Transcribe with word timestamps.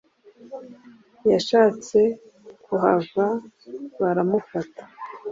yashatse 1.31 1.97
kuhava 2.65 3.25
baramufata 3.99 4.81